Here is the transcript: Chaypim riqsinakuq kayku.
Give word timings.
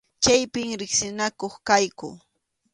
Chaypim 0.23 0.69
riqsinakuq 0.79 1.53
kayku. 1.67 2.09